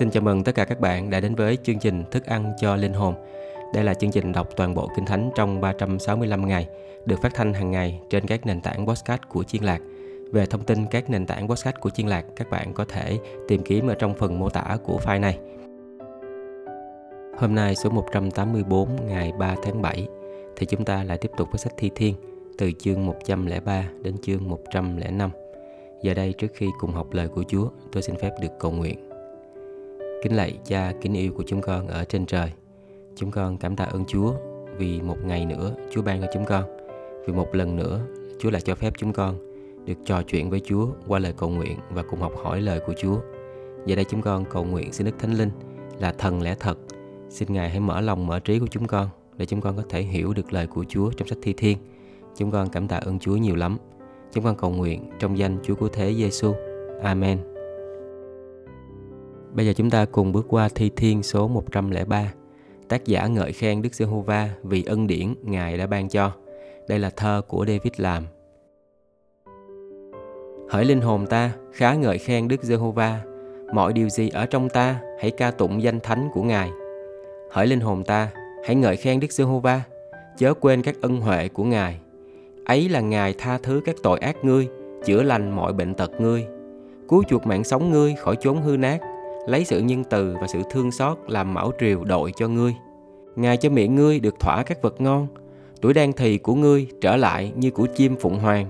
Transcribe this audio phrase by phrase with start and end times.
[0.00, 2.76] Xin chào mừng tất cả các bạn đã đến với chương trình Thức ăn cho
[2.76, 3.14] linh hồn.
[3.74, 6.68] Đây là chương trình đọc toàn bộ Kinh Thánh trong 365 ngày,
[7.06, 9.80] được phát thanh hàng ngày trên các nền tảng podcast của Chiên Lạc.
[10.32, 13.18] Về thông tin các nền tảng podcast của Chiên Lạc, các bạn có thể
[13.48, 15.38] tìm kiếm ở trong phần mô tả của file này.
[17.38, 20.08] Hôm nay số 184 ngày 3 tháng 7
[20.56, 22.14] thì chúng ta lại tiếp tục với sách Thi Thiên
[22.58, 25.30] từ chương 103 đến chương 105.
[26.02, 29.09] Giờ đây trước khi cùng học lời của Chúa, tôi xin phép được cầu nguyện.
[30.22, 32.52] Kính lạy cha, kính yêu của chúng con ở trên trời.
[33.16, 34.34] Chúng con cảm tạ ơn Chúa
[34.76, 36.64] vì một ngày nữa Chúa ban cho chúng con.
[37.26, 38.00] Vì một lần nữa,
[38.38, 39.38] Chúa lại cho phép chúng con
[39.84, 42.92] được trò chuyện với Chúa qua lời cầu nguyện và cùng học hỏi lời của
[43.00, 43.20] Chúa.
[43.86, 45.50] Giờ đây chúng con cầu nguyện xin Đức Thánh Linh
[45.98, 46.78] là thần lẽ thật.
[47.28, 50.02] Xin Ngài hãy mở lòng mở trí của chúng con để chúng con có thể
[50.02, 51.78] hiểu được lời của Chúa trong sách Thi Thiên.
[52.36, 53.78] Chúng con cảm tạ ơn Chúa nhiều lắm.
[54.32, 56.54] Chúng con cầu nguyện trong danh Chúa của Thế Giêsu.
[57.02, 57.49] Amen.
[59.54, 62.32] Bây giờ chúng ta cùng bước qua thi thiên số 103.
[62.88, 66.32] Tác giả ngợi khen Đức Giê-hô-va vì ân điển Ngài đã ban cho.
[66.88, 68.24] Đây là thơ của David làm.
[70.70, 73.20] Hỡi linh hồn ta, khá ngợi khen Đức Giê-hô-va,
[73.74, 76.70] mọi điều gì ở trong ta, hãy ca tụng danh thánh của Ngài.
[77.50, 78.30] Hỡi linh hồn ta,
[78.64, 79.82] hãy ngợi khen Đức Giê-hô-va,
[80.38, 82.00] chớ quên các ân huệ của Ngài.
[82.66, 84.68] Ấy là Ngài tha thứ các tội ác ngươi,
[85.04, 86.46] chữa lành mọi bệnh tật ngươi,
[87.08, 88.98] cứu chuộc mạng sống ngươi khỏi chốn hư nát,
[89.46, 92.74] lấy sự nhân từ và sự thương xót làm mão triều đội cho ngươi.
[93.36, 95.26] Ngài cho miệng ngươi được thỏa các vật ngon,
[95.80, 98.66] tuổi đen thì của ngươi trở lại như của chim phụng hoàng.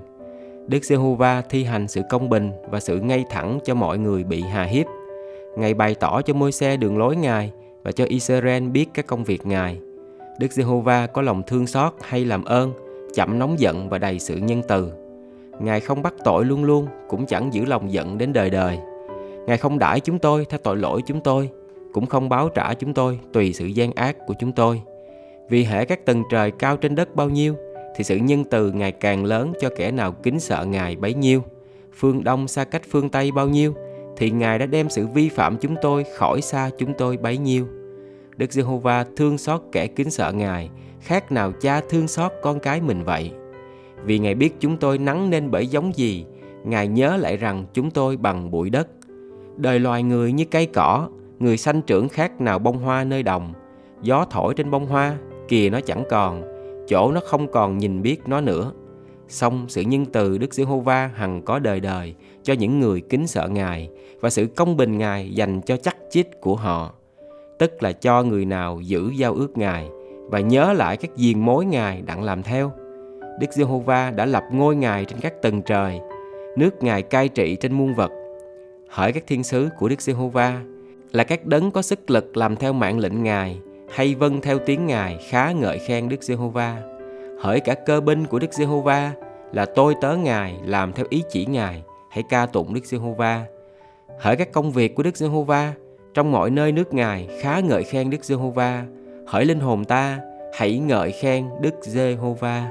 [0.67, 4.41] Đức Giê-hô-va thi hành sự công bình và sự ngay thẳng cho mọi người bị
[4.41, 4.87] hà hiếp.
[5.57, 9.25] Ngài bày tỏ cho môi xe đường lối Ngài và cho Israel biết các công
[9.25, 9.81] việc Ngài.
[10.39, 12.73] Đức Giê-hô-va có lòng thương xót hay làm ơn,
[13.15, 14.93] chậm nóng giận và đầy sự nhân từ.
[15.61, 18.79] Ngài không bắt tội luôn luôn, cũng chẳng giữ lòng giận đến đời đời.
[19.47, 21.51] Ngài không đãi chúng tôi theo tội lỗi chúng tôi,
[21.93, 24.83] cũng không báo trả chúng tôi tùy sự gian ác của chúng tôi.
[25.51, 27.57] Vì hệ các tầng trời cao trên đất bao nhiêu,
[27.97, 31.43] thì sự nhân từ ngày càng lớn cho kẻ nào kính sợ Ngài bấy nhiêu.
[31.95, 33.75] Phương Đông xa cách phương Tây bao nhiêu,
[34.17, 37.67] thì Ngài đã đem sự vi phạm chúng tôi khỏi xa chúng tôi bấy nhiêu.
[38.37, 40.71] Đức Giê-hô-va thương xót kẻ kính sợ Ngài,
[41.01, 43.31] khác nào cha thương xót con cái mình vậy.
[44.05, 46.25] Vì Ngài biết chúng tôi nắng nên bởi giống gì,
[46.65, 48.89] Ngài nhớ lại rằng chúng tôi bằng bụi đất.
[49.57, 53.53] Đời loài người như cây cỏ, người sanh trưởng khác nào bông hoa nơi đồng.
[54.03, 55.17] Gió thổi trên bông hoa,
[55.49, 56.43] kìa nó chẳng còn,
[56.89, 58.73] chỗ nó không còn nhìn biết nó nữa.
[59.29, 63.49] Song sự nhân từ Đức Giê-hô-va hằng có đời đời cho những người kính sợ
[63.49, 63.91] Ngài
[64.21, 66.95] và sự công bình Ngài dành cho chắc chít của họ.
[67.59, 69.89] Tức là cho người nào giữ giao ước Ngài
[70.27, 72.73] và nhớ lại các diền mối Ngài đặng làm theo.
[73.41, 76.01] Đức Giê-hô-va đã lập ngôi Ngài trên các tầng trời,
[76.57, 78.11] nước Ngài cai trị trên muôn vật
[78.91, 80.61] Hỡi các thiên sứ của Đức Giê-hô-va
[81.13, 84.87] là các đấng có sức lực làm theo mạng lệnh Ngài hay vâng theo tiếng
[84.87, 86.83] Ngài khá ngợi khen Đức Giê-hô-va.
[87.41, 89.13] Hỡi cả cơ binh của Đức Giê-hô-va
[89.53, 93.45] là tôi tớ Ngài làm theo ý chỉ Ngài, hãy ca tụng Đức Giê-hô-va.
[94.19, 95.75] Hỡi các công việc của Đức Giê-hô-va
[96.15, 98.85] trong mọi nơi nước Ngài khá ngợi khen Đức Giê-hô-va.
[99.27, 100.19] Hỡi linh hồn ta,
[100.55, 102.71] hãy ngợi khen Đức Giê-hô-va.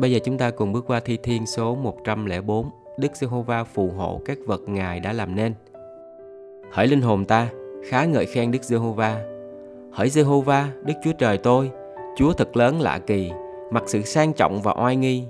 [0.00, 2.70] Bây giờ chúng ta cùng bước qua thi thiên số 104.
[2.96, 5.54] Đức Giê-hô-va phù hộ các vật Ngài đã làm nên.
[6.72, 7.48] Hỡi linh hồn ta,
[7.88, 9.24] khá ngợi khen Đức Giê-hô-va.
[9.92, 11.70] Hỡi Giê-hô-va, Đức Chúa Trời tôi,
[12.16, 13.30] Chúa thật lớn lạ kỳ,
[13.70, 15.24] mặc sự sang trọng và oai nghi.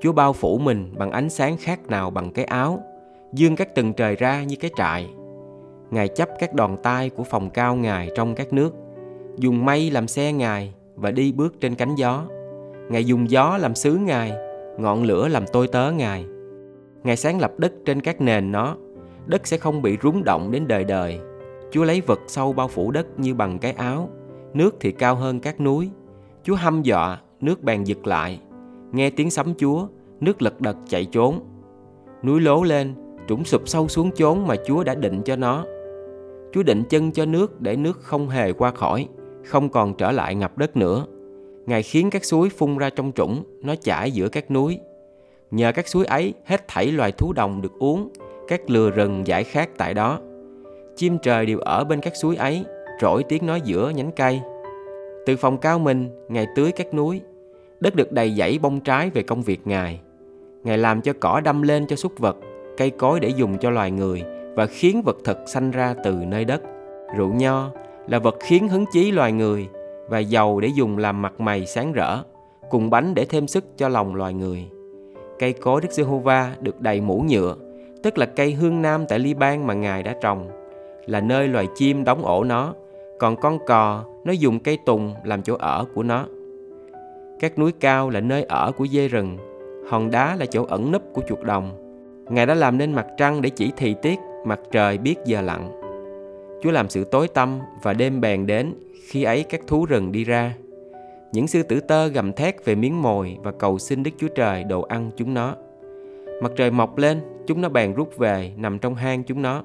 [0.00, 2.82] Chúa bao phủ mình bằng ánh sáng khác nào bằng cái áo,
[3.32, 5.10] dương các tầng trời ra như cái trại.
[5.90, 8.74] Ngài chấp các đòn tay của phòng cao Ngài trong các nước,
[9.36, 12.24] dùng mây làm xe Ngài và đi bước trên cánh gió.
[12.88, 14.32] Ngài dùng gió làm sứ Ngài,
[14.78, 16.24] ngọn lửa làm tôi tớ Ngài.
[17.04, 18.76] Ngài sáng lập đất trên các nền nó,
[19.26, 21.18] đất sẽ không bị rúng động đến đời đời.
[21.70, 24.08] Chúa lấy vật sâu bao phủ đất như bằng cái áo,
[24.54, 25.90] nước thì cao hơn các núi.
[26.42, 28.40] Chúa hăm dọa, nước bèn giật lại.
[28.92, 29.86] Nghe tiếng sấm Chúa,
[30.20, 31.40] nước lật đật chạy trốn.
[32.22, 32.94] Núi lố lên,
[33.28, 35.64] trũng sụp sâu xuống chốn mà Chúa đã định cho nó.
[36.52, 39.08] Chúa định chân cho nước để nước không hề qua khỏi,
[39.44, 41.06] không còn trở lại ngập đất nữa.
[41.66, 44.78] Ngài khiến các suối phun ra trong trũng, nó chảy giữa các núi.
[45.54, 48.08] Nhờ các suối ấy, hết thảy loài thú đồng được uống,
[48.48, 50.18] các lừa rừng giải khát tại đó.
[50.96, 52.64] Chim trời đều ở bên các suối ấy,
[53.00, 54.40] rỗi tiếng nói giữa nhánh cây.
[55.26, 57.20] Từ phòng cao mình, Ngài tưới các núi.
[57.80, 60.00] Đất được đầy dẫy bông trái về công việc Ngài.
[60.64, 62.36] Ngài làm cho cỏ đâm lên cho súc vật,
[62.76, 64.22] cây cối để dùng cho loài người
[64.54, 66.62] và khiến vật thực sanh ra từ nơi đất.
[67.16, 67.70] Rượu nho
[68.08, 69.68] là vật khiến hứng chí loài người
[70.08, 72.22] và dầu để dùng làm mặt mày sáng rỡ,
[72.70, 74.68] cùng bánh để thêm sức cho lòng loài người.
[75.44, 77.56] Cây cối Đức Giê-hô-va được đầy mũ nhựa,
[78.02, 80.48] tức là cây hương nam tại Liban mà Ngài đã trồng,
[81.06, 82.74] là nơi loài chim đóng ổ nó,
[83.18, 86.26] còn con cò nó dùng cây tùng làm chỗ ở của nó.
[87.40, 89.38] Các núi cao là nơi ở của dê rừng,
[89.88, 91.70] hòn đá là chỗ ẩn nấp của chuột đồng.
[92.28, 95.70] Ngài đã làm nên mặt trăng để chỉ thị tiết mặt trời biết giờ lặn.
[96.62, 98.74] Chúa làm sự tối tăm và đêm bèn đến
[99.08, 100.54] khi ấy các thú rừng đi ra.
[101.34, 104.64] Những sư tử tơ gầm thét về miếng mồi và cầu xin Đức Chúa Trời
[104.64, 105.54] đồ ăn chúng nó.
[106.42, 109.62] Mặt trời mọc lên, chúng nó bèn rút về nằm trong hang chúng nó.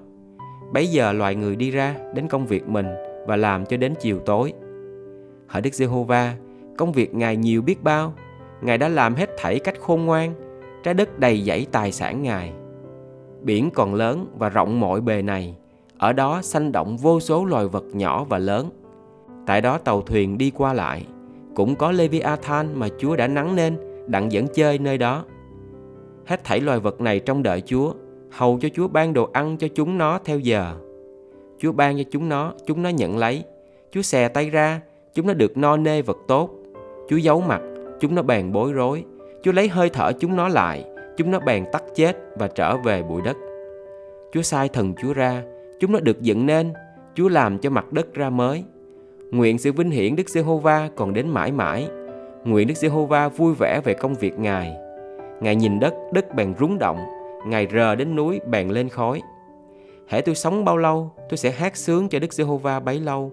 [0.74, 2.88] Bấy giờ loài người đi ra đến công việc mình
[3.28, 4.54] và làm cho đến chiều tối.
[5.48, 6.36] Hỡi Đức Giê-hô-va,
[6.78, 8.14] công việc Ngài nhiều biết bao,
[8.62, 10.34] Ngài đã làm hết thảy cách khôn ngoan,
[10.84, 12.54] trái đất đầy dẫy tài sản Ngài.
[13.42, 15.56] Biển còn lớn và rộng mọi bề này,
[15.98, 18.70] ở đó sanh động vô số loài vật nhỏ và lớn.
[19.46, 21.06] Tại đó tàu thuyền đi qua lại,
[21.60, 23.78] cũng có Leviathan mà Chúa đã nắng nên
[24.08, 25.26] đặng dẫn chơi nơi đó.
[26.26, 27.94] Hết thảy loài vật này trong đợi Chúa,
[28.32, 30.76] hầu cho Chúa ban đồ ăn cho chúng nó theo giờ.
[31.58, 33.44] Chúa ban cho chúng nó, chúng nó nhận lấy.
[33.92, 34.82] Chúa xè tay ra,
[35.14, 36.50] chúng nó được no nê vật tốt.
[37.10, 37.62] Chúa giấu mặt,
[38.00, 39.04] chúng nó bèn bối rối.
[39.44, 40.86] Chúa lấy hơi thở chúng nó lại,
[41.18, 43.38] chúng nó bèn tắt chết và trở về bụi đất.
[44.34, 45.44] Chúa sai thần Chúa ra,
[45.80, 46.74] chúng nó được dựng nên,
[47.16, 48.64] Chúa làm cho mặt đất ra mới.
[49.32, 51.88] Nguyện sự vinh hiển Đức Giê-hô-va còn đến mãi mãi.
[52.44, 54.74] Nguyện Đức Giê-hô-va vui vẻ về công việc Ngài.
[55.42, 56.98] Ngài nhìn đất, đất bèn rúng động.
[57.46, 59.22] Ngài rờ đến núi, bèn lên khói.
[60.08, 63.32] Hễ tôi sống bao lâu, tôi sẽ hát sướng cho Đức Giê-hô-va bấy lâu.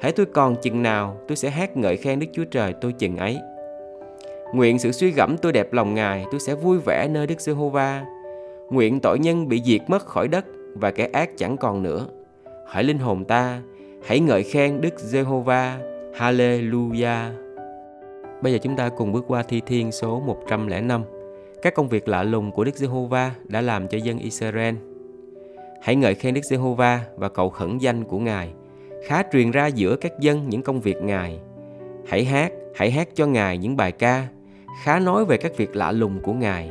[0.00, 3.16] Hễ tôi còn chừng nào, tôi sẽ hát ngợi khen Đức Chúa Trời tôi chừng
[3.16, 3.38] ấy.
[4.54, 8.04] Nguyện sự suy gẫm tôi đẹp lòng Ngài, tôi sẽ vui vẻ nơi Đức Giê-hô-va.
[8.70, 10.44] Nguyện tội nhân bị diệt mất khỏi đất
[10.74, 12.06] và kẻ ác chẳng còn nữa.
[12.66, 13.60] Hỡi linh hồn ta,
[14.06, 15.78] hãy ngợi khen Đức Giê-hô-va.
[16.18, 17.30] Hallelujah.
[18.42, 21.02] Bây giờ chúng ta cùng bước qua thi thiên số 105.
[21.62, 24.74] Các công việc lạ lùng của Đức Giê-hô-va đã làm cho dân Israel.
[25.82, 28.52] Hãy ngợi khen Đức Giê-hô-va và cầu khẩn danh của Ngài.
[29.06, 31.40] Khá truyền ra giữa các dân những công việc Ngài.
[32.06, 34.26] Hãy hát, hãy hát cho Ngài những bài ca.
[34.84, 36.70] Khá nói về các việc lạ lùng của Ngài.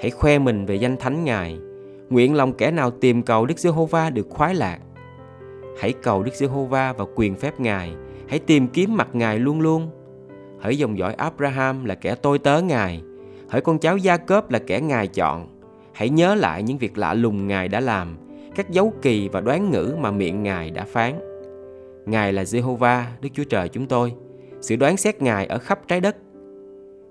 [0.00, 1.58] Hãy khoe mình về danh thánh Ngài.
[2.10, 4.78] Nguyện lòng kẻ nào tìm cầu Đức Giê-hô-va được khoái lạc.
[5.78, 7.94] Hãy cầu Đức Giê-hô-va và quyền phép Ngài.
[8.28, 9.90] Hãy tìm kiếm mặt Ngài luôn luôn.
[10.60, 13.02] Hỡi dòng dõi Abraham là kẻ tôi tớ Ngài.
[13.48, 15.46] Hỡi con cháu Gia Cớp là kẻ Ngài chọn.
[15.92, 18.16] Hãy nhớ lại những việc lạ lùng Ngài đã làm,
[18.54, 21.20] các dấu kỳ và đoán ngữ mà miệng Ngài đã phán.
[22.06, 24.14] Ngài là Jehovah, Đức Chúa Trời chúng tôi.
[24.60, 26.16] Sự đoán xét Ngài ở khắp trái đất.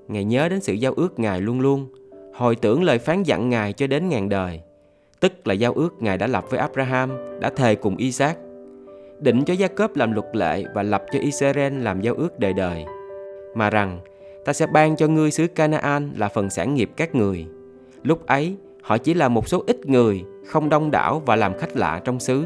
[0.07, 1.87] Ngài nhớ đến sự giao ước Ngài luôn luôn,
[2.33, 4.61] hồi tưởng lời phán dặn Ngài cho đến ngàn đời.
[5.19, 8.37] Tức là giao ước Ngài đã lập với Abraham, đã thề cùng Isaac.
[9.19, 12.53] Định cho Gia Cốp làm luật lệ và lập cho Israel làm giao ước đời
[12.53, 12.85] đời.
[13.55, 13.99] Mà rằng,
[14.45, 17.45] ta sẽ ban cho ngươi xứ Canaan là phần sản nghiệp các người.
[18.03, 21.77] Lúc ấy, họ chỉ là một số ít người, không đông đảo và làm khách
[21.77, 22.45] lạ trong xứ.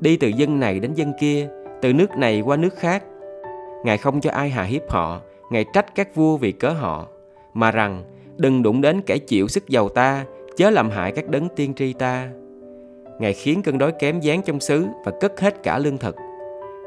[0.00, 1.48] Đi từ dân này đến dân kia,
[1.82, 3.04] từ nước này qua nước khác.
[3.84, 5.20] Ngài không cho ai hà hiếp họ,
[5.50, 7.06] Ngài trách các vua vì cớ họ,
[7.54, 8.02] mà rằng
[8.36, 10.24] đừng đụng đến kẻ chịu sức giàu ta,
[10.56, 12.28] chớ làm hại các đấng tiên tri ta.
[13.18, 16.16] Ngài khiến cơn đói kém dán trong xứ và cất hết cả lương thực.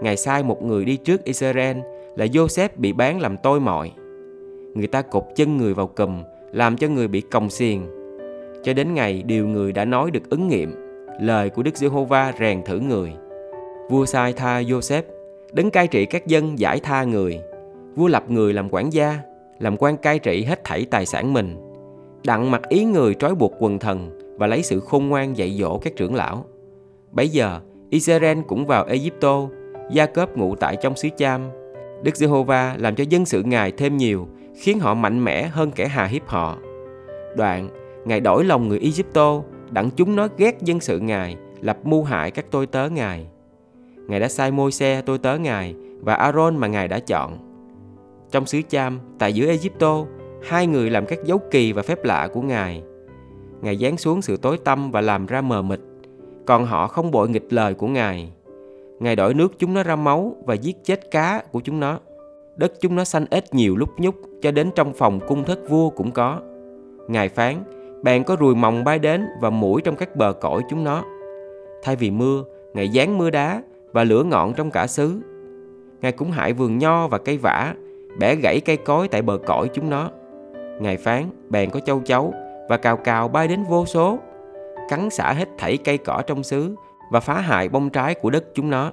[0.02, 1.78] Ngài sai một người đi trước Israel
[2.16, 3.92] là Joseph bị bán làm tôi mọi.
[4.74, 7.82] Người ta cột chân người vào cùm, làm cho người bị còng xiềng.
[8.64, 10.76] Cho đến ngày điều người đã nói được ứng nghiệm,
[11.22, 13.14] lời của Đức Giê-hô-va rèn thử người.
[13.90, 15.04] Vua sai tha Joseph,
[15.52, 17.40] đứng cai trị các dân giải tha người.
[17.96, 19.20] Vua lập người làm quản gia,
[19.60, 21.56] làm quan cai trị hết thảy tài sản mình.
[22.26, 25.78] Đặng mặc ý người trói buộc quần thần và lấy sự khôn ngoan dạy dỗ
[25.78, 26.46] các trưởng lão.
[27.12, 29.48] Bấy giờ, Israel cũng vào Egypto,
[29.92, 31.42] Gia Cớp ngụ tại trong xứ Cham.
[32.04, 35.88] Đức Giê-hô-va làm cho dân sự Ngài thêm nhiều, khiến họ mạnh mẽ hơn kẻ
[35.88, 36.58] hà hiếp họ.
[37.38, 37.70] Đoạn,
[38.06, 39.42] Ngài đổi lòng người Egypto,
[39.72, 43.28] đặng chúng nó ghét dân sự Ngài, lập mưu hại các tôi tớ Ngài.
[44.08, 47.38] Ngài đã sai môi xe tôi tớ Ngài và Aaron mà Ngài đã chọn.
[48.32, 50.06] Trong xứ Cham, tại giữa Egypto,
[50.44, 52.84] hai người làm các dấu kỳ và phép lạ của Ngài.
[53.62, 55.80] Ngài giáng xuống sự tối tăm và làm ra mờ mịt,
[56.46, 58.32] còn họ không bội nghịch lời của Ngài.
[59.00, 62.00] Ngài đổi nước chúng nó ra máu và giết chết cá của chúng nó.
[62.56, 65.90] Đất chúng nó xanh ếch nhiều lúc nhúc cho đến trong phòng cung thất vua
[65.90, 66.40] cũng có.
[67.08, 67.56] Ngài phán,
[68.04, 71.04] bèn có ruồi mòng bay đến và mũi trong các bờ cõi chúng nó.
[71.84, 75.22] Thay vì mưa, Ngài giáng mưa đá và lửa ngọn trong cả xứ.
[76.02, 77.74] Ngài cũng hại vườn nho và cây vả,
[78.20, 80.10] bẻ gãy cây cối tại bờ cõi chúng nó.
[80.80, 82.34] Ngài phán, bèn có châu chấu
[82.70, 84.20] và cào cào bay đến vô số,
[84.90, 86.76] cắn xả hết thảy cây cỏ trong xứ
[87.12, 88.92] và phá hại bông trái của đất chúng nó.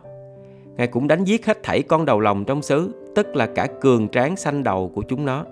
[0.77, 4.09] Ngài cũng đánh giết hết thảy con đầu lòng trong xứ, tức là cả cường
[4.09, 5.45] tráng xanh đầu của chúng nó.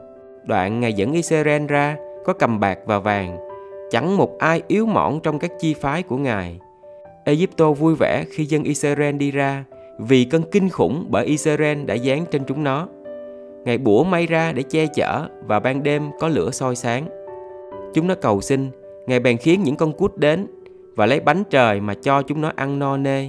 [0.44, 3.38] Đoạn Ngài dẫn Israel ra, có cầm bạc và vàng,
[3.90, 6.58] chẳng một ai yếu mỏng trong các chi phái của Ngài.
[7.24, 9.64] Egypto vui vẻ khi dân Israel đi ra
[9.98, 12.88] vì cơn kinh khủng bởi Israel đã giáng trên chúng nó.
[13.64, 17.23] Ngài bủa mây ra để che chở và ban đêm có lửa soi sáng.
[17.94, 18.70] Chúng nó cầu xin,
[19.06, 20.46] Ngài bèn khiến những con cút đến
[20.96, 23.28] và lấy bánh trời mà cho chúng nó ăn no nê.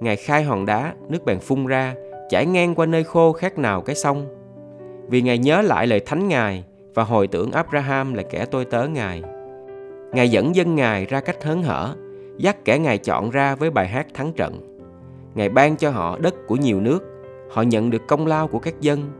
[0.00, 1.94] Ngài khai hòn đá, nước bèn phun ra,
[2.28, 4.26] chảy ngang qua nơi khô khác nào cái sông.
[5.08, 8.86] Vì Ngài nhớ lại lời thánh Ngài và hồi tưởng Abraham là kẻ tôi tớ
[8.88, 9.22] Ngài.
[10.12, 11.94] Ngài dẫn dân Ngài ra cách hớn hở,
[12.38, 14.78] dắt kẻ Ngài chọn ra với bài hát thắng trận.
[15.34, 17.00] Ngài ban cho họ đất của nhiều nước,
[17.50, 19.10] họ nhận được công lao của các dân,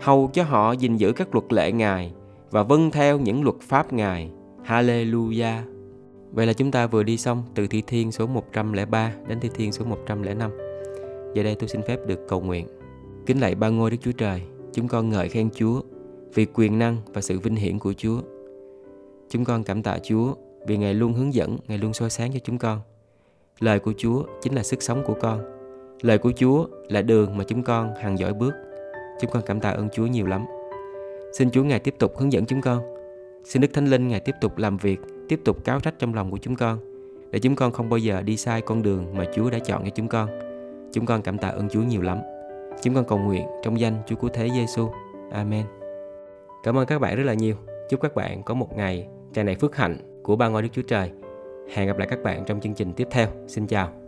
[0.00, 2.12] hầu cho họ gìn giữ các luật lệ Ngài
[2.52, 4.30] và vâng theo những luật pháp Ngài.
[4.64, 5.60] Hallelujah.
[6.32, 9.72] Vậy là chúng ta vừa đi xong từ Thi Thiên số 103 đến Thi Thiên
[9.72, 10.50] số 105.
[11.34, 12.66] Giờ đây tôi xin phép được cầu nguyện.
[13.26, 14.42] Kính lạy ba ngôi Đức Chúa Trời,
[14.72, 15.80] chúng con ngợi khen Chúa
[16.34, 18.20] vì quyền năng và sự vinh hiển của Chúa.
[19.28, 20.34] Chúng con cảm tạ Chúa
[20.66, 22.80] vì Ngài luôn hướng dẫn, Ngài luôn soi sáng cho chúng con.
[23.60, 25.40] Lời của Chúa chính là sức sống của con.
[26.02, 28.52] Lời của Chúa là đường mà chúng con hằng dõi bước.
[29.20, 30.44] Chúng con cảm tạ ơn Chúa nhiều lắm.
[31.32, 32.82] Xin Chúa Ngài tiếp tục hướng dẫn chúng con.
[33.44, 36.30] Xin Đức Thánh Linh Ngài tiếp tục làm việc, tiếp tục cáo trách trong lòng
[36.30, 36.78] của chúng con
[37.30, 39.90] để chúng con không bao giờ đi sai con đường mà Chúa đã chọn cho
[39.90, 40.28] chúng con.
[40.92, 42.18] Chúng con cảm tạ ơn Chúa nhiều lắm.
[42.82, 44.88] Chúng con cầu nguyện trong danh Chúa Cứu Thế Giêsu.
[45.30, 45.66] Amen.
[46.62, 47.56] Cảm ơn các bạn rất là nhiều.
[47.90, 50.82] Chúc các bạn có một ngày tràn đầy phước hạnh của ba ngôi Đức Chúa
[50.82, 51.10] Trời.
[51.74, 53.28] Hẹn gặp lại các bạn trong chương trình tiếp theo.
[53.46, 54.01] Xin chào.